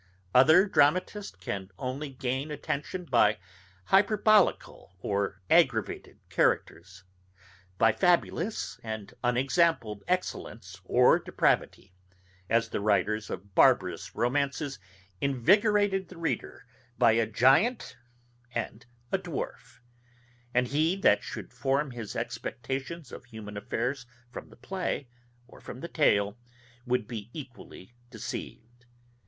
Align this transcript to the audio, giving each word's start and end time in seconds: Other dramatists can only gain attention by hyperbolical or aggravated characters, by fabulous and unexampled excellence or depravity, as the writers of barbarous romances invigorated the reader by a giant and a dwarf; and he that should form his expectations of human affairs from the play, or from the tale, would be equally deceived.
Other 0.33 0.65
dramatists 0.65 1.35
can 1.37 1.69
only 1.77 2.09
gain 2.09 2.49
attention 2.49 3.05
by 3.05 3.37
hyperbolical 3.85 4.95
or 4.99 5.39
aggravated 5.47 6.17
characters, 6.27 7.03
by 7.77 7.91
fabulous 7.91 8.79
and 8.83 9.13
unexampled 9.23 10.03
excellence 10.07 10.81
or 10.85 11.19
depravity, 11.19 11.93
as 12.49 12.67
the 12.69 12.79
writers 12.81 13.29
of 13.29 13.53
barbarous 13.53 14.15
romances 14.15 14.79
invigorated 15.21 16.07
the 16.09 16.17
reader 16.17 16.65
by 16.97 17.11
a 17.11 17.27
giant 17.27 17.95
and 18.55 18.87
a 19.11 19.19
dwarf; 19.19 19.81
and 20.51 20.69
he 20.69 20.95
that 20.95 21.21
should 21.21 21.53
form 21.53 21.91
his 21.91 22.15
expectations 22.15 23.11
of 23.11 23.25
human 23.25 23.55
affairs 23.55 24.07
from 24.31 24.49
the 24.49 24.57
play, 24.57 25.07
or 25.47 25.61
from 25.61 25.79
the 25.79 25.87
tale, 25.87 26.39
would 26.87 27.07
be 27.07 27.29
equally 27.33 27.93
deceived. 28.09 28.87